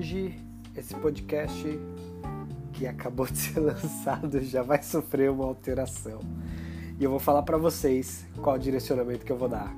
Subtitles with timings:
[0.00, 0.34] hoje
[0.74, 1.78] esse podcast
[2.72, 6.20] que acabou de ser lançado já vai sofrer uma alteração.
[6.98, 9.76] E eu vou falar para vocês qual direcionamento que eu vou dar.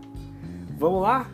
[0.78, 1.28] Vamos lá?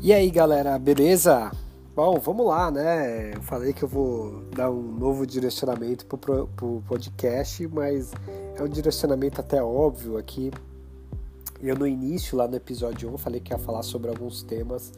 [0.00, 1.50] E aí, galera, beleza?
[1.98, 3.34] Bom, vamos lá, né?
[3.34, 8.12] Eu falei que eu vou dar um novo direcionamento pro, pro podcast, mas
[8.54, 10.52] é um direcionamento até óbvio aqui.
[11.60, 14.92] Eu no início, lá no episódio 1, falei que ia falar sobre alguns temas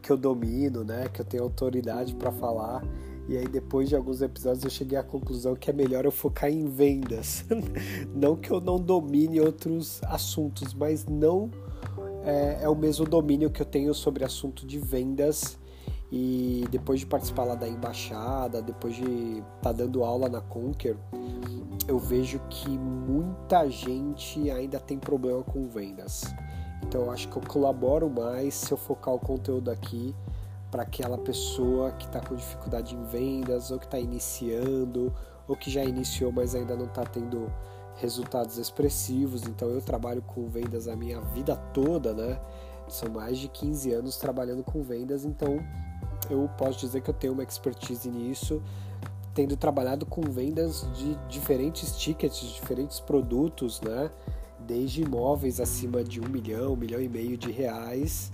[0.00, 1.10] que eu domino, né?
[1.12, 2.82] Que eu tenho autoridade para falar.
[3.28, 6.48] E aí depois de alguns episódios eu cheguei à conclusão que é melhor eu focar
[6.48, 7.44] em vendas.
[8.16, 11.50] não que eu não domine outros assuntos, mas não
[12.24, 15.58] é, é o mesmo domínio que eu tenho sobre assunto de vendas
[16.10, 20.96] e depois de participar lá da embaixada, depois de estar tá dando aula na Conquer,
[21.86, 26.24] eu vejo que muita gente ainda tem problema com vendas.
[26.82, 30.14] Então eu acho que eu colaboro mais se eu focar o conteúdo aqui
[30.70, 35.12] para aquela pessoa que está com dificuldade em vendas, ou que está iniciando,
[35.46, 37.52] ou que já iniciou, mas ainda não está tendo
[37.96, 39.46] resultados expressivos.
[39.46, 42.40] Então eu trabalho com vendas a minha vida toda, né?
[42.88, 45.58] São mais de 15 anos trabalhando com vendas, então
[46.30, 48.62] eu posso dizer que eu tenho uma expertise nisso,
[49.34, 54.10] tendo trabalhado com vendas de diferentes tickets, diferentes produtos, né?
[54.58, 58.32] Desde imóveis acima de um milhão, um milhão e meio de reais,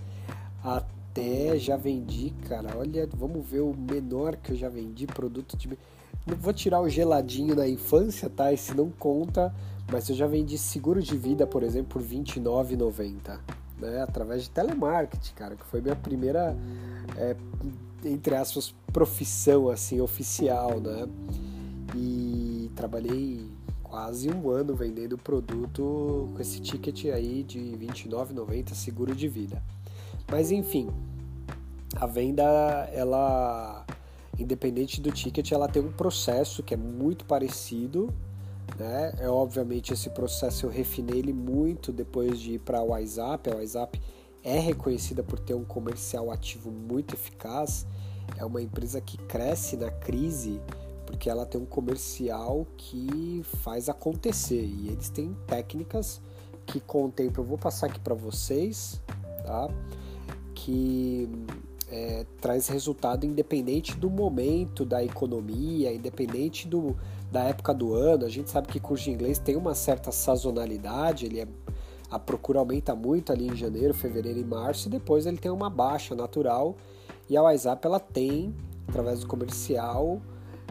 [0.62, 5.78] até já vendi, cara, olha, vamos ver o menor que eu já vendi, produto de.
[6.38, 8.52] Vou tirar o geladinho na infância, tá?
[8.52, 9.54] Esse não conta,
[9.92, 15.34] mas eu já vendi seguro de vida, por exemplo, por R$29,90 né, através de telemarketing,
[15.34, 16.56] cara, que foi minha primeira,
[17.16, 17.36] é,
[18.04, 21.08] entre aspas, profissão assim oficial, né?
[21.94, 23.48] E trabalhei
[23.82, 29.62] quase um ano vendendo produto com esse ticket aí de R$29,90 seguro de vida.
[30.30, 30.88] Mas enfim,
[31.96, 32.42] a venda,
[32.92, 33.86] ela,
[34.38, 38.12] independente do ticket, ela tem um processo que é muito parecido
[38.78, 39.12] né?
[39.18, 43.50] É obviamente esse processo eu refinei ele muito depois de ir para o WhatsApp.
[43.50, 44.00] A WhatsApp
[44.42, 47.86] é reconhecida por ter um comercial ativo muito eficaz.
[48.36, 50.60] É uma empresa que cresce na crise
[51.06, 56.20] porque ela tem um comercial que faz acontecer e eles têm técnicas
[56.66, 57.44] que contemplam.
[57.44, 59.00] Eu vou passar aqui para vocês,
[59.44, 59.68] tá?
[60.54, 61.28] Que
[61.88, 66.96] é, traz resultado independente do momento da economia, independente do,
[67.34, 68.24] da época do ano.
[68.24, 71.48] A gente sabe que curso de inglês tem uma certa sazonalidade, ele é,
[72.08, 75.68] a procura aumenta muito ali em janeiro, fevereiro e março, e depois ele tem uma
[75.68, 76.76] baixa natural.
[77.28, 78.54] E a WhatsApp ela tem,
[78.88, 80.22] através do comercial,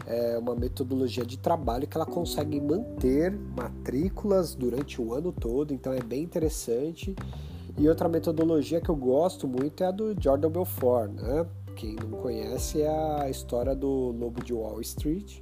[0.08, 5.92] é, uma metodologia de trabalho que ela consegue manter matrículas durante o ano todo, então
[5.92, 7.14] é bem interessante.
[7.78, 11.46] E outra metodologia que eu gosto muito é a do Jordan Belfort, né?
[11.76, 15.42] Quem não conhece é a história do Lobo de Wall Street,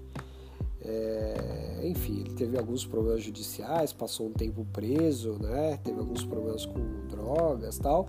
[0.84, 5.78] é, enfim, ele teve alguns problemas judiciais, passou um tempo preso, né?
[5.84, 8.08] Teve alguns problemas com drogas tal,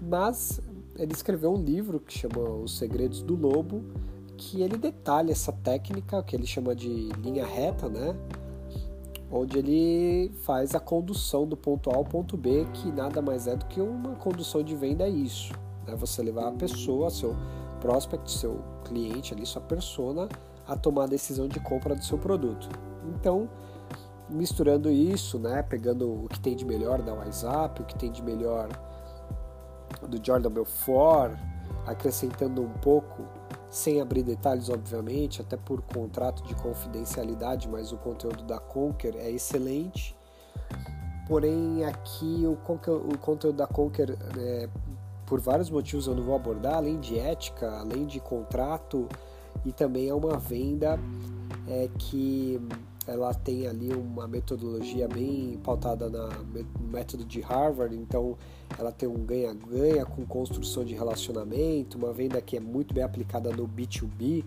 [0.00, 0.60] mas
[0.98, 3.84] ele escreveu um livro que chama Os Segredos do Lobo,
[4.36, 8.16] que ele detalha essa técnica que ele chama de linha reta, né?
[9.30, 13.56] Onde ele faz a condução do ponto A ao ponto B, que nada mais é
[13.56, 15.52] do que uma condução de venda é isso.
[15.86, 15.94] Né?
[15.96, 17.34] Você levar a pessoa, seu
[17.80, 20.28] prospect, seu cliente ali, sua persona,
[20.66, 22.68] a tomar a decisão de compra do seu produto.
[23.14, 23.48] Então,
[24.28, 28.22] misturando isso, né, pegando o que tem de melhor da WhatsApp, o que tem de
[28.22, 28.68] melhor
[30.08, 31.38] do Jordan Belfort,
[31.86, 33.22] acrescentando um pouco,
[33.70, 39.30] sem abrir detalhes, obviamente, até por contrato de confidencialidade, mas o conteúdo da Conquer é
[39.30, 40.16] excelente.
[41.28, 44.68] Porém, aqui o, o conteúdo da Conquer, é,
[45.26, 49.08] por vários motivos eu não vou abordar, além de ética, além de contrato,
[49.66, 50.98] e também é uma venda
[51.68, 52.60] é, que
[53.04, 58.36] ela tem ali uma metodologia bem pautada no método de Harvard, então
[58.78, 63.50] ela tem um ganha-ganha com construção de relacionamento, uma venda que é muito bem aplicada
[63.50, 64.44] no B2B,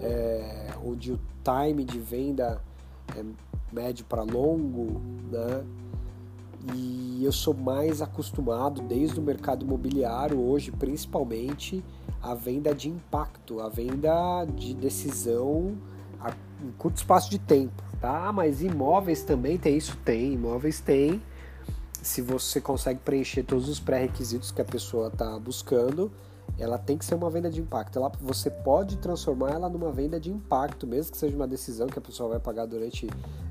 [0.00, 2.60] é, onde o time de venda
[3.16, 3.24] é
[3.72, 5.64] médio para longo, né?
[6.74, 11.84] E eu sou mais acostumado desde o mercado imobiliário hoje, principalmente,
[12.24, 15.76] a venda de impacto, a venda de decisão
[16.18, 16.30] a,
[16.62, 18.32] em curto espaço de tempo, tá?
[18.32, 21.22] Mas imóveis também tem isso, tem, imóveis tem.
[22.00, 26.10] Se você consegue preencher todos os pré-requisitos que a pessoa está buscando,
[26.58, 27.98] ela tem que ser uma venda de impacto.
[27.98, 31.98] Ela, você pode transformar ela numa venda de impacto, mesmo que seja uma decisão que
[31.98, 33.06] a pessoa vai pagar durante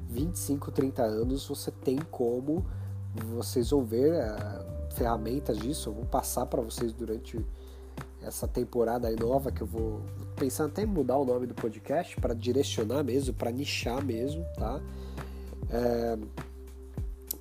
[0.10, 2.66] 25, 30 anos, você tem como,
[3.36, 7.44] vocês vão ver uh, ferramentas disso, eu vou passar para vocês durante
[8.22, 10.02] essa temporada aí nova que eu vou
[10.36, 14.82] pensando até em mudar o nome do podcast para direcionar mesmo, para nichar mesmo, tá?
[15.70, 16.18] É,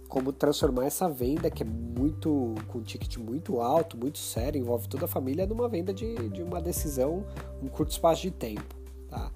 [0.08, 5.06] como transformar essa venda que é muito com ticket muito alto, muito sério, envolve toda
[5.06, 7.25] a família numa venda de, de uma decisão
[7.62, 8.75] um curto espaço de tempo,
[9.08, 9.31] tá?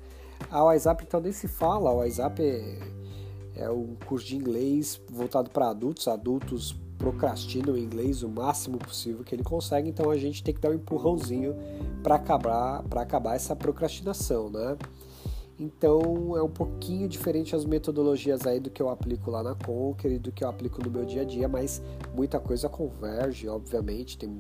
[0.50, 2.78] A WhatsApp então nem se fala, o WhatsApp é,
[3.54, 9.22] é um curso de inglês voltado para adultos, adultos procrastina o inglês o máximo possível
[9.25, 11.54] que ele consegue, então a gente tem que dar um empurrãozinho
[12.02, 14.76] para acabar, para acabar essa procrastinação, né?
[15.58, 20.12] Então é um pouquinho diferente as metodologias aí do que eu aplico lá na Conquer
[20.12, 21.82] e do que eu aplico no meu dia a dia, mas
[22.14, 24.38] muita coisa converge, obviamente, tem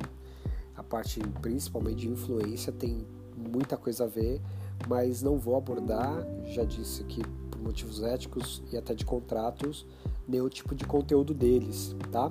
[0.76, 4.42] a parte principalmente de influência, tem muita coisa a ver,
[4.86, 9.86] mas não vou abordar, já disse aqui por motivos éticos e até de contratos,
[10.28, 12.30] nenhum tipo de conteúdo deles, tá?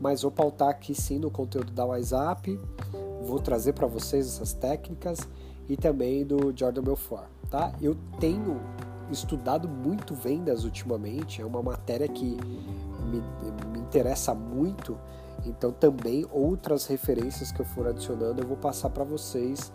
[0.00, 2.58] Mas vou pautar aqui sim no conteúdo da WhatsApp,
[3.22, 5.28] vou trazer para vocês essas técnicas
[5.68, 7.72] e também do Jordan Belfort, tá?
[7.80, 8.60] Eu tenho
[9.10, 12.36] estudado muito vendas ultimamente, é uma matéria que
[13.10, 13.22] me,
[13.72, 14.98] me interessa muito,
[15.44, 19.72] então também outras referências que eu for adicionando eu vou passar para vocês.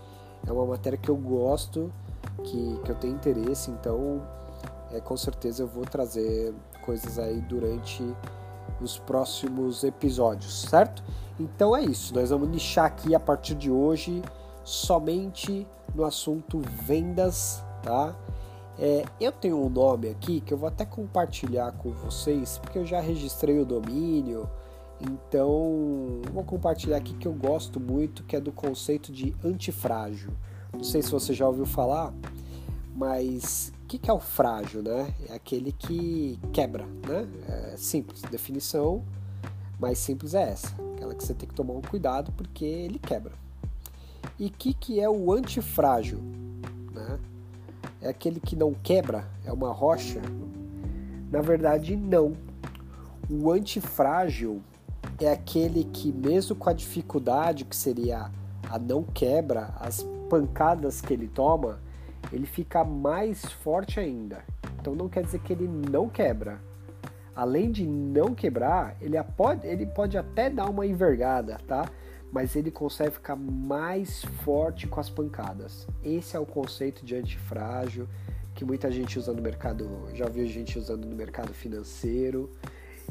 [0.48, 1.92] É uma matéria que eu gosto,
[2.44, 4.22] que, que eu tenho interesse, então
[4.92, 8.04] é, com certeza eu vou trazer coisas aí durante
[8.82, 11.04] os próximos episódios, certo?
[11.40, 14.22] Então é isso, nós vamos nichar aqui a partir de hoje
[14.64, 15.66] somente
[15.96, 18.16] no assunto vendas, tá?
[18.78, 22.86] É, eu tenho um nome aqui que eu vou até compartilhar com vocês, porque eu
[22.86, 24.50] já registrei o domínio,
[25.02, 30.32] então vou compartilhar aqui que eu gosto muito, que é do conceito de antifrágil.
[30.74, 32.14] Não sei se você já ouviu falar,
[32.96, 35.12] mas que, que é o frágil, né?
[35.28, 37.28] É aquele que quebra, né?
[37.74, 39.04] É simples, definição
[39.80, 43.32] mais simples é essa, aquela que você tem que tomar um cuidado porque ele quebra.
[44.38, 46.20] E o que, que é o antifrágil?
[46.94, 47.20] Né?
[48.02, 49.28] É aquele que não quebra?
[49.44, 50.22] É uma rocha?
[51.32, 52.34] Na verdade, não.
[53.30, 54.62] O antifrágil
[55.20, 58.30] é aquele que, mesmo com a dificuldade que seria
[58.70, 61.80] a não quebra, as pancadas que ele toma,
[62.32, 64.44] ele fica mais forte ainda.
[64.80, 66.60] Então não quer dizer que ele não quebra.
[67.36, 71.90] Além de não quebrar, ele pode, ele pode até dar uma envergada, tá?
[72.32, 75.88] Mas ele consegue ficar mais forte com as pancadas.
[76.04, 78.08] Esse é o conceito de antifrágil
[78.54, 82.50] que muita gente usa no mercado, já vi gente usando no mercado financeiro.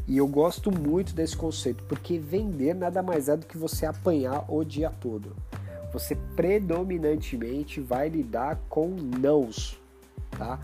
[0.06, 4.44] E eu gosto muito desse conceito, porque vender nada mais é do que você apanhar
[4.48, 5.34] o dia todo
[5.92, 9.80] você predominantemente vai lidar com nãos,
[10.30, 10.60] tá?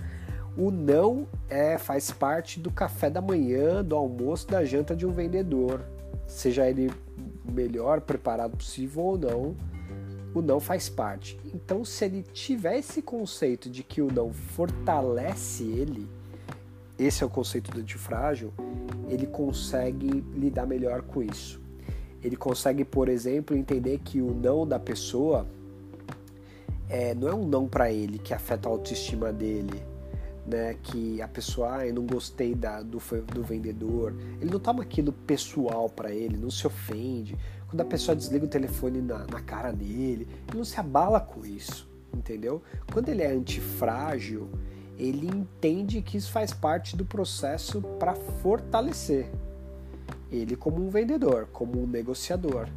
[0.56, 5.10] O não é faz parte do café da manhã, do almoço, da janta de um
[5.10, 5.84] vendedor,
[6.28, 6.92] seja ele
[7.44, 9.56] melhor preparado possível ou não,
[10.34, 11.38] o não faz parte.
[11.54, 16.08] Então, se ele tiver esse conceito de que o não fortalece ele,
[16.98, 18.52] esse é o conceito do antifrágil,
[19.08, 21.63] ele consegue lidar melhor com isso.
[22.24, 25.46] Ele consegue, por exemplo, entender que o não da pessoa
[26.88, 29.82] é, não é um não para ele que afeta a autoestima dele,
[30.46, 30.74] né?
[30.82, 32.98] Que a pessoa, ah, eu não gostei da, do,
[33.32, 34.14] do vendedor.
[34.40, 37.36] Ele não toma aquilo pessoal para ele, não se ofende.
[37.68, 41.44] Quando a pessoa desliga o telefone na, na cara dele, ele não se abala com
[41.44, 42.62] isso, entendeu?
[42.90, 44.48] Quando ele é antifrágil,
[44.96, 49.30] ele entende que isso faz parte do processo para fortalecer
[50.34, 52.68] ele como um vendedor, como um negociador,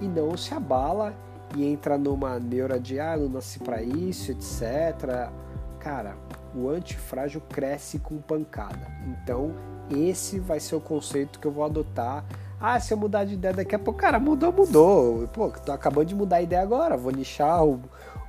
[0.00, 1.14] e não se abala
[1.54, 5.30] e entra numa neura de ah, não nasci para isso, etc.
[5.78, 6.16] Cara,
[6.54, 8.86] o antifrágil cresce com pancada.
[9.06, 9.54] Então,
[9.90, 12.24] esse vai ser o conceito que eu vou adotar.
[12.60, 15.28] Ah, se eu mudar de ideia daqui a pouco, cara, mudou, mudou.
[15.28, 17.80] Pô, tô acabando de mudar a ideia agora, vou nichar o,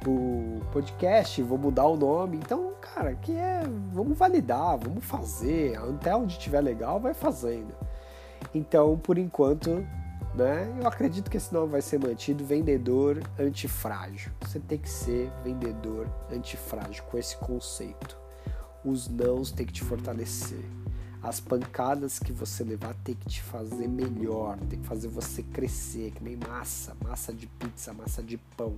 [0.06, 2.38] o podcast, vou mudar o nome.
[2.38, 7.74] Então, cara, que é, vamos validar, vamos fazer, até onde tiver legal, vai fazendo.
[8.54, 9.86] Então, por enquanto,
[10.34, 14.32] né, eu acredito que esse nome vai ser mantido vendedor antifrágil.
[14.42, 18.18] Você tem que ser vendedor antifrágil com esse conceito.
[18.86, 20.64] Os nãos tem que te fortalecer.
[21.22, 26.12] As pancadas que você levar tem que te fazer melhor, tem que fazer você crescer,
[26.12, 28.76] que nem massa, massa de pizza, massa de pão.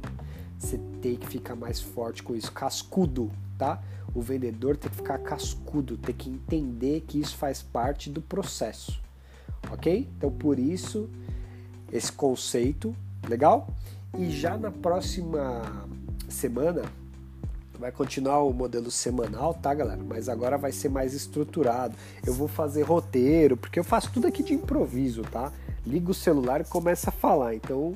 [0.58, 3.84] Você tem que ficar mais forte com isso, cascudo, tá?
[4.16, 9.00] O vendedor tem que ficar cascudo, tem que entender que isso faz parte do processo
[9.72, 10.08] ok?
[10.18, 11.10] Então por isso
[11.92, 12.96] esse conceito,
[13.28, 13.68] legal?
[14.18, 15.62] E já na próxima
[16.28, 16.84] semana
[17.80, 20.02] vai continuar o modelo semanal, tá, galera?
[20.06, 21.96] Mas agora vai ser mais estruturado.
[22.26, 25.52] Eu vou fazer roteiro, porque eu faço tudo aqui de improviso, tá?
[25.88, 27.56] Ligo o celular e começa a falar.
[27.56, 27.96] Então,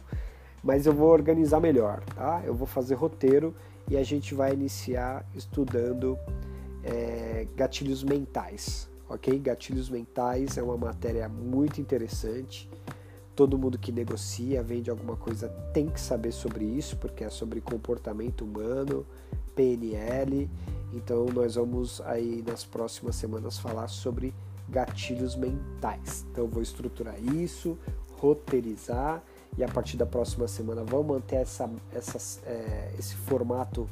[0.63, 2.41] mas eu vou organizar melhor, tá?
[2.45, 3.53] Eu vou fazer roteiro
[3.89, 6.17] e a gente vai iniciar estudando
[6.83, 9.37] é, gatilhos mentais, ok?
[9.39, 12.69] Gatilhos mentais é uma matéria muito interessante.
[13.35, 17.61] Todo mundo que negocia, vende alguma coisa tem que saber sobre isso, porque é sobre
[17.61, 19.05] comportamento humano,
[19.55, 20.49] PNL.
[20.93, 24.33] Então nós vamos aí nas próximas semanas falar sobre
[24.69, 26.25] gatilhos mentais.
[26.31, 27.77] Então vou estruturar isso,
[28.17, 29.23] roteirizar
[29.57, 33.89] e a partir da próxima semana vamos manter essa, essa, é, esse formato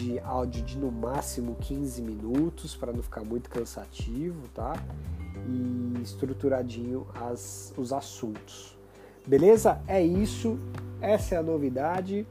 [0.00, 4.72] de áudio de no máximo 15 minutos para não ficar muito cansativo, tá?
[5.46, 8.78] E estruturadinho as, os assuntos.
[9.26, 9.80] Beleza?
[9.86, 10.58] É isso.
[11.02, 12.26] Essa é a novidade.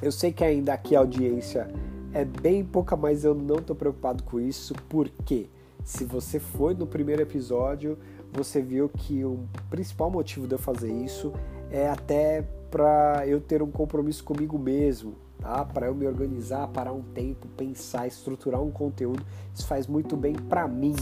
[0.00, 1.70] Eu sei que ainda aqui a audiência
[2.14, 5.48] é bem pouca, mas eu não estou preocupado com isso, porque
[5.84, 7.98] se você foi no primeiro episódio,
[8.32, 11.32] você viu que o principal motivo de eu fazer isso
[11.70, 15.64] é até para eu ter um compromisso comigo mesmo, tá?
[15.64, 20.34] Para eu me organizar, parar um tempo, pensar, estruturar um conteúdo, isso faz muito bem
[20.34, 20.94] para mim.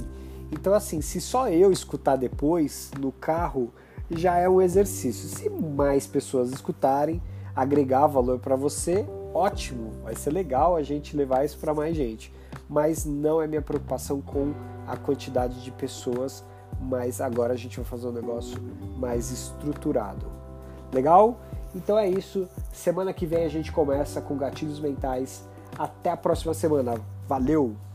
[0.51, 3.73] Então assim, se só eu escutar depois no carro,
[4.11, 5.29] já é um exercício.
[5.29, 7.23] Se mais pessoas escutarem,
[7.55, 12.33] agregar valor para você, ótimo, vai ser legal a gente levar isso para mais gente.
[12.69, 14.53] Mas não é minha preocupação com
[14.87, 16.45] a quantidade de pessoas,
[16.81, 18.59] mas agora a gente vai fazer um negócio
[18.99, 20.27] mais estruturado.
[20.93, 21.41] Legal?
[21.75, 22.49] Então é isso.
[22.73, 25.45] Semana que vem a gente começa com gatilhos mentais.
[25.79, 26.95] Até a próxima semana.
[27.27, 27.88] Valeu!